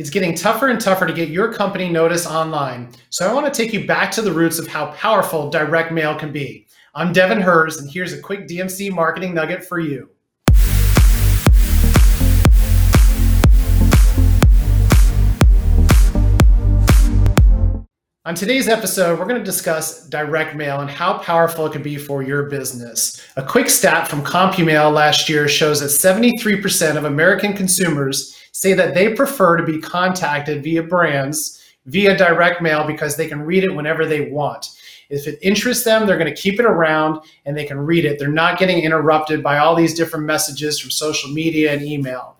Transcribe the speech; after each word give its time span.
It's 0.00 0.08
getting 0.08 0.34
tougher 0.34 0.68
and 0.68 0.80
tougher 0.80 1.06
to 1.06 1.12
get 1.12 1.28
your 1.28 1.52
company 1.52 1.90
notice 1.90 2.26
online. 2.26 2.88
So 3.10 3.28
I 3.28 3.34
want 3.34 3.52
to 3.52 3.52
take 3.52 3.74
you 3.74 3.86
back 3.86 4.10
to 4.12 4.22
the 4.22 4.32
roots 4.32 4.58
of 4.58 4.66
how 4.66 4.92
powerful 4.92 5.50
direct 5.50 5.92
mail 5.92 6.14
can 6.14 6.32
be. 6.32 6.66
I'm 6.94 7.12
Devin 7.12 7.38
Hers, 7.38 7.76
and 7.82 7.90
here's 7.90 8.14
a 8.14 8.18
quick 8.18 8.48
DMC 8.48 8.90
marketing 8.92 9.34
nugget 9.34 9.62
for 9.62 9.78
you. 9.78 10.08
On 18.24 18.34
today's 18.34 18.68
episode, 18.68 19.18
we're 19.18 19.26
going 19.26 19.38
to 19.38 19.44
discuss 19.44 20.08
direct 20.08 20.56
mail 20.56 20.80
and 20.80 20.88
how 20.88 21.18
powerful 21.18 21.66
it 21.66 21.72
can 21.72 21.82
be 21.82 21.96
for 21.98 22.22
your 22.22 22.44
business. 22.44 23.20
A 23.36 23.42
quick 23.42 23.68
stat 23.68 24.08
from 24.08 24.22
CompuMail 24.24 24.94
last 24.94 25.28
year 25.28 25.46
shows 25.46 25.80
that 25.80 25.88
73% 25.88 26.96
of 26.96 27.04
American 27.04 27.52
consumers 27.52 28.39
say 28.52 28.72
that 28.74 28.94
they 28.94 29.14
prefer 29.14 29.56
to 29.56 29.64
be 29.64 29.80
contacted 29.80 30.62
via 30.62 30.82
brands 30.82 31.60
via 31.86 32.16
direct 32.16 32.62
mail 32.62 32.86
because 32.86 33.16
they 33.16 33.28
can 33.28 33.42
read 33.42 33.64
it 33.64 33.74
whenever 33.74 34.06
they 34.06 34.30
want. 34.30 34.70
If 35.08 35.26
it 35.26 35.38
interests 35.42 35.84
them, 35.84 36.06
they're 36.06 36.18
going 36.18 36.32
to 36.32 36.40
keep 36.40 36.60
it 36.60 36.66
around 36.66 37.20
and 37.44 37.56
they 37.56 37.64
can 37.64 37.78
read 37.78 38.04
it. 38.04 38.18
They're 38.18 38.28
not 38.28 38.58
getting 38.58 38.82
interrupted 38.82 39.42
by 39.42 39.58
all 39.58 39.74
these 39.74 39.94
different 39.94 40.24
messages 40.24 40.78
from 40.78 40.90
social 40.90 41.30
media 41.30 41.72
and 41.72 41.82
email. 41.82 42.36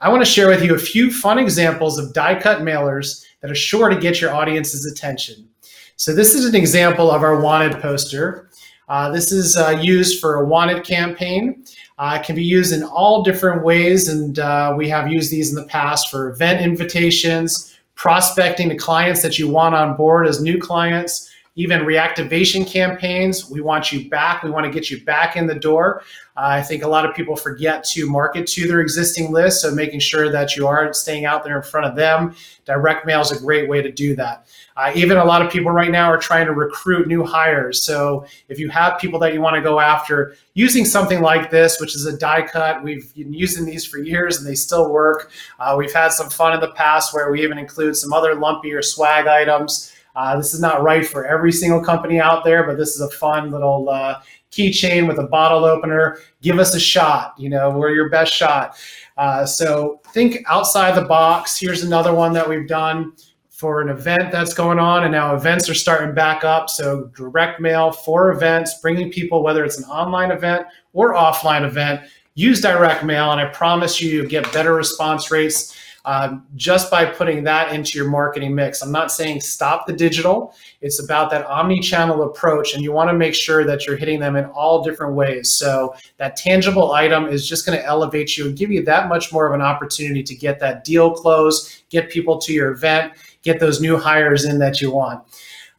I 0.00 0.08
want 0.08 0.24
to 0.24 0.30
share 0.30 0.48
with 0.48 0.62
you 0.62 0.74
a 0.74 0.78
few 0.78 1.12
fun 1.12 1.38
examples 1.38 1.98
of 1.98 2.12
die 2.12 2.40
cut 2.40 2.60
mailers 2.60 3.24
that 3.40 3.50
are 3.50 3.56
sure 3.56 3.88
to 3.88 4.00
get 4.00 4.20
your 4.20 4.34
audience's 4.34 4.86
attention. 4.86 5.48
So 5.96 6.14
this 6.14 6.34
is 6.34 6.44
an 6.44 6.54
example 6.54 7.10
of 7.10 7.22
our 7.22 7.40
wanted 7.40 7.80
poster. 7.80 8.50
Uh, 8.88 9.10
this 9.10 9.32
is 9.32 9.56
uh, 9.56 9.70
used 9.70 10.20
for 10.20 10.36
a 10.36 10.44
wanted 10.44 10.84
campaign. 10.84 11.64
Uh, 11.98 12.18
it 12.20 12.24
can 12.24 12.34
be 12.34 12.44
used 12.44 12.72
in 12.72 12.82
all 12.82 13.22
different 13.22 13.62
ways, 13.62 14.08
and 14.08 14.38
uh, 14.38 14.72
we 14.76 14.88
have 14.88 15.10
used 15.10 15.30
these 15.30 15.50
in 15.50 15.56
the 15.56 15.68
past 15.68 16.10
for 16.10 16.30
event 16.30 16.60
invitations, 16.60 17.76
prospecting 17.96 18.68
to 18.68 18.76
clients 18.76 19.20
that 19.22 19.38
you 19.38 19.48
want 19.48 19.74
on 19.74 19.96
board 19.96 20.26
as 20.26 20.40
new 20.40 20.58
clients, 20.58 21.30
even 21.58 21.80
reactivation 21.80 22.64
campaigns. 22.64 23.50
We 23.50 23.60
want 23.60 23.90
you 23.90 24.08
back. 24.08 24.44
We 24.44 24.50
want 24.50 24.64
to 24.64 24.70
get 24.70 24.90
you 24.90 25.04
back 25.04 25.34
in 25.34 25.48
the 25.48 25.56
door. 25.56 26.04
Uh, 26.36 26.42
I 26.50 26.62
think 26.62 26.84
a 26.84 26.88
lot 26.88 27.04
of 27.04 27.16
people 27.16 27.34
forget 27.34 27.82
to 27.94 28.08
market 28.08 28.46
to 28.46 28.68
their 28.68 28.80
existing 28.80 29.32
list. 29.32 29.62
So 29.62 29.72
making 29.72 29.98
sure 29.98 30.30
that 30.30 30.54
you 30.54 30.68
are 30.68 30.92
staying 30.92 31.24
out 31.24 31.42
there 31.42 31.56
in 31.56 31.64
front 31.64 31.86
of 31.86 31.96
them. 31.96 32.36
Direct 32.64 33.04
mail 33.06 33.22
is 33.22 33.32
a 33.32 33.40
great 33.40 33.68
way 33.68 33.82
to 33.82 33.90
do 33.90 34.14
that. 34.14 34.46
Uh, 34.76 34.92
even 34.94 35.16
a 35.16 35.24
lot 35.24 35.44
of 35.44 35.50
people 35.50 35.72
right 35.72 35.90
now 35.90 36.08
are 36.08 36.16
trying 36.16 36.46
to 36.46 36.52
recruit 36.52 37.08
new 37.08 37.24
hires. 37.24 37.82
So 37.82 38.24
if 38.48 38.60
you 38.60 38.68
have 38.68 39.00
people 39.00 39.18
that 39.18 39.34
you 39.34 39.40
want 39.40 39.56
to 39.56 39.60
go 39.60 39.80
after, 39.80 40.36
using 40.54 40.84
something 40.84 41.22
like 41.22 41.50
this, 41.50 41.80
which 41.80 41.96
is 41.96 42.06
a 42.06 42.16
die 42.16 42.46
cut, 42.46 42.84
we've 42.84 43.12
been 43.16 43.32
using 43.32 43.66
these 43.66 43.84
for 43.84 43.98
years 43.98 44.38
and 44.38 44.46
they 44.46 44.54
still 44.54 44.92
work. 44.92 45.32
Uh, 45.58 45.74
we've 45.76 45.92
had 45.92 46.12
some 46.12 46.30
fun 46.30 46.54
in 46.54 46.60
the 46.60 46.70
past 46.70 47.12
where 47.12 47.32
we 47.32 47.42
even 47.42 47.58
include 47.58 47.96
some 47.96 48.12
other 48.12 48.36
lumpy 48.36 48.72
or 48.72 48.80
swag 48.80 49.26
items. 49.26 49.92
Uh, 50.18 50.36
this 50.36 50.52
is 50.52 50.60
not 50.60 50.82
right 50.82 51.06
for 51.06 51.24
every 51.24 51.52
single 51.52 51.80
company 51.80 52.18
out 52.20 52.42
there, 52.42 52.66
but 52.66 52.76
this 52.76 52.96
is 52.96 53.00
a 53.00 53.10
fun 53.10 53.52
little 53.52 53.88
uh, 53.88 54.20
keychain 54.50 55.06
with 55.06 55.20
a 55.20 55.28
bottle 55.28 55.64
opener. 55.64 56.18
Give 56.42 56.58
us 56.58 56.74
a 56.74 56.80
shot. 56.80 57.34
You 57.38 57.50
know, 57.50 57.70
we're 57.70 57.90
your 57.90 58.10
best 58.10 58.32
shot. 58.32 58.76
Uh, 59.16 59.46
so 59.46 60.00
think 60.12 60.42
outside 60.48 60.96
the 60.96 61.06
box. 61.06 61.56
Here's 61.56 61.84
another 61.84 62.12
one 62.12 62.32
that 62.32 62.48
we've 62.48 62.66
done 62.66 63.12
for 63.48 63.80
an 63.80 63.90
event 63.90 64.32
that's 64.32 64.54
going 64.54 64.80
on, 64.80 65.04
and 65.04 65.12
now 65.12 65.36
events 65.36 65.68
are 65.68 65.74
starting 65.74 66.16
back 66.16 66.42
up. 66.42 66.68
So 66.68 67.12
direct 67.14 67.60
mail 67.60 67.92
for 67.92 68.32
events, 68.32 68.80
bringing 68.80 69.12
people, 69.12 69.44
whether 69.44 69.64
it's 69.64 69.78
an 69.78 69.84
online 69.84 70.32
event 70.32 70.66
or 70.94 71.14
offline 71.14 71.64
event, 71.64 72.00
use 72.34 72.60
direct 72.60 73.04
mail, 73.04 73.30
and 73.30 73.40
I 73.40 73.46
promise 73.50 74.00
you, 74.00 74.10
you'll 74.10 74.28
get 74.28 74.52
better 74.52 74.74
response 74.74 75.30
rates 75.30 75.76
um, 76.04 76.46
just 76.56 76.90
by 76.90 77.04
putting 77.04 77.44
that 77.44 77.72
into 77.72 77.98
your 77.98 78.08
marketing 78.08 78.54
mix. 78.54 78.82
I'm 78.82 78.92
not 78.92 79.12
saying 79.12 79.40
stop 79.40 79.86
the 79.86 79.92
digital. 79.92 80.54
It's 80.80 81.02
about 81.02 81.30
that 81.30 81.46
omni-channel 81.46 82.22
approach, 82.22 82.74
and 82.74 82.82
you 82.82 82.92
want 82.92 83.10
to 83.10 83.14
make 83.14 83.34
sure 83.34 83.64
that 83.64 83.86
you're 83.86 83.96
hitting 83.96 84.20
them 84.20 84.36
in 84.36 84.46
all 84.46 84.82
different 84.82 85.14
ways. 85.14 85.52
So 85.52 85.94
that 86.16 86.36
tangible 86.36 86.92
item 86.92 87.26
is 87.26 87.48
just 87.48 87.66
going 87.66 87.78
to 87.78 87.84
elevate 87.84 88.36
you 88.36 88.46
and 88.46 88.56
give 88.56 88.70
you 88.70 88.84
that 88.84 89.08
much 89.08 89.32
more 89.32 89.46
of 89.46 89.54
an 89.54 89.62
opportunity 89.62 90.22
to 90.22 90.34
get 90.34 90.58
that 90.60 90.84
deal 90.84 91.10
closed, 91.10 91.82
get 91.90 92.10
people 92.10 92.38
to 92.38 92.52
your 92.52 92.70
event, 92.70 93.12
get 93.42 93.60
those 93.60 93.80
new 93.80 93.98
hires 93.98 94.44
in 94.44 94.58
that 94.58 94.80
you 94.80 94.90
want. 94.90 95.22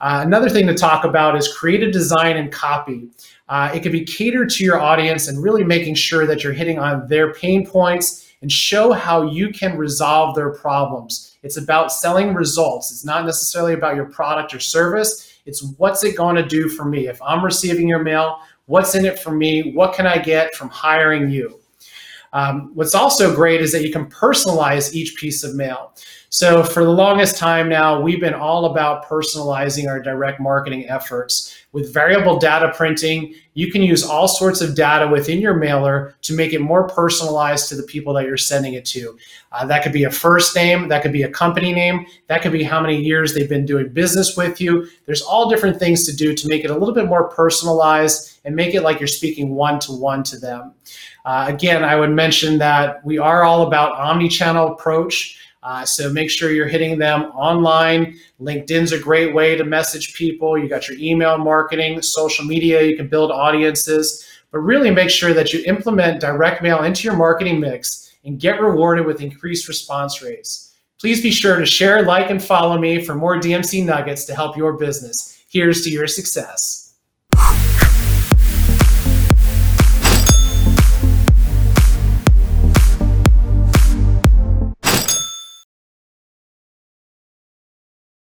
Uh, 0.02 0.22
another 0.26 0.50
thing 0.50 0.66
to 0.66 0.74
talk 0.74 1.04
about 1.04 1.36
is 1.36 1.54
creative 1.54 1.92
design 1.92 2.38
and 2.38 2.52
copy. 2.52 3.10
Uh, 3.50 3.72
it 3.74 3.82
could 3.82 3.92
be 3.92 4.06
catered 4.06 4.50
to 4.50 4.64
your 4.64 4.80
audience 4.80 5.28
and 5.28 5.44
really 5.44 5.64
making 5.64 5.96
sure 5.96 6.26
that 6.26 6.44
you're 6.44 6.54
hitting 6.54 6.80
on 6.80 7.06
their 7.08 7.34
pain 7.34 7.66
points 7.66 8.29
and 8.42 8.52
show 8.52 8.92
how 8.92 9.24
you 9.24 9.50
can 9.50 9.78
resolve 9.78 10.36
their 10.36 10.52
problems. 10.52 11.38
It's 11.44 11.58
about 11.58 11.92
selling 11.92 12.34
results. 12.34 12.92
It's 12.92 13.06
not 13.06 13.26
necessarily 13.26 13.74
about 13.74 13.96
your 13.96 14.06
product 14.06 14.54
or 14.54 14.60
service. 14.60 15.40
It's 15.46 15.64
what's 15.78 16.04
it 16.04 16.16
going 16.16 16.36
to 16.36 16.46
do 16.46 16.70
for 16.70 16.86
me? 16.86 17.08
If 17.08 17.22
I'm 17.22 17.44
receiving 17.44 17.88
your 17.88 18.04
mail, 18.04 18.40
what's 18.66 18.96
in 18.96 19.06
it 19.06 19.20
for 19.20 19.32
me? 19.32 19.72
What 19.74 19.94
can 19.94 20.06
I 20.06 20.18
get 20.18 20.54
from 20.56 20.70
hiring 20.70 21.30
you? 21.30 21.60
Um, 22.34 22.72
what's 22.76 22.94
also 22.94 23.36
great 23.36 23.62
is 23.62 23.72
that 23.72 23.84
you 23.84 23.92
can 23.92 24.06
personalize 24.06 24.94
each 24.94 25.16
piece 25.16 25.44
of 25.44 25.56
mail. 25.56 25.94
So 26.30 26.64
for 26.64 26.84
the 26.84 26.92
longest 26.92 27.38
time 27.38 27.68
now, 27.68 28.00
we've 28.00 28.20
been 28.20 28.36
all 28.36 28.66
about 28.66 29.06
personalizing 29.06 29.90
our 29.90 30.00
direct 30.00 30.40
marketing 30.40 30.88
efforts. 30.88 31.49
With 31.72 31.94
variable 31.94 32.40
data 32.40 32.74
printing, 32.76 33.36
you 33.54 33.72
can 33.72 33.84
use 33.84 34.04
all 34.04 34.28
sorts 34.28 34.60
of 34.60 34.76
data 34.76 35.08
within 35.08 35.40
your 35.40 35.54
mailer 35.54 36.16
to 36.24 36.34
make 36.34 36.52
it 36.52 36.62
more 36.62 36.88
personalized 36.88 37.70
to 37.70 37.76
the 37.76 37.84
people 37.84 38.12
that 38.14 38.26
you're 38.26 38.38
sending 38.38 38.74
it 38.74 38.86
to. 38.86 39.16
Uh, 39.52 39.68
that 39.68 39.84
could 39.84 39.94
be 39.94 40.06
a 40.06 40.10
first 40.10 40.56
name, 40.56 40.88
that 40.88 41.04
could 41.04 41.14
be 41.14 41.22
a 41.22 41.30
company 41.30 41.72
name, 41.72 42.08
that 42.26 42.42
could 42.42 42.52
be 42.52 42.64
how 42.64 42.82
many 42.82 43.00
years 43.00 43.36
they've 43.36 43.48
been 43.50 43.68
doing 43.68 43.88
business 43.90 44.36
with 44.36 44.60
you. 44.60 44.88
There's 45.06 45.22
all 45.22 45.48
different 45.48 45.78
things 45.78 46.06
to 46.08 46.16
do 46.16 46.34
to 46.34 46.48
make 46.48 46.64
it 46.64 46.72
a 46.72 46.76
little 46.76 46.96
bit 46.96 47.06
more 47.06 47.30
personalized 47.30 48.40
and 48.46 48.56
make 48.56 48.74
it 48.74 48.82
like 48.82 49.00
you're 49.00 49.08
speaking 49.08 49.54
one 49.54 49.80
to 49.82 49.92
one 49.92 50.24
to 50.24 50.40
them. 50.40 50.74
Uh, 51.24 51.46
again, 51.48 51.84
I 51.84 51.96
would 51.96 52.10
mention 52.10 52.58
that 52.58 53.06
we 53.06 53.20
are 53.20 53.44
all 53.44 53.68
about 53.68 53.92
omni-channel 53.92 54.74
approach. 54.74 55.38
Uh, 55.62 55.84
so 55.84 56.12
make 56.12 56.30
sure 56.30 56.52
you're 56.52 56.68
hitting 56.68 56.98
them 56.98 57.24
online. 57.34 58.18
LinkedIn's 58.40 58.92
a 58.92 59.00
great 59.00 59.34
way 59.34 59.56
to 59.56 59.64
message 59.64 60.14
people. 60.14 60.58
You 60.58 60.70
got 60.70 60.88
your 60.88 60.98
email 60.98 61.38
marketing, 61.38 62.02
social 62.02 62.46
media, 62.46 62.82
you 62.84 62.96
can 62.96 63.10
build 63.10 63.32
audiences, 63.32 64.26
but 64.52 64.60
really 64.60 64.90
make 64.90 65.10
sure 65.10 65.34
that 65.34 65.54
you 65.54 65.64
implement 65.66 66.22
direct 66.22 66.62
mail 66.62 66.84
into 66.84 67.04
your 67.04 67.18
marketing 67.18 67.60
mix 67.60 68.16
and 68.24 68.40
get 68.40 68.62
rewarded 68.62 69.06
with 69.06 69.22
increased 69.22 69.68
response 69.68 70.22
rates. 70.22 70.74
Please 71.00 71.22
be 71.22 71.32
sure 71.32 71.58
to 71.58 71.66
share, 71.66 72.04
like, 72.04 72.30
and 72.30 72.44
follow 72.44 72.78
me 72.78 73.04
for 73.04 73.16
more 73.16 73.40
DMC 73.40 73.86
nuggets 73.86 74.26
to 74.26 74.36
help 74.36 74.58
your 74.58 74.74
business. 74.74 75.44
Here's 75.50 75.84
to 75.84 75.90
your 75.90 76.08
success. 76.08 76.89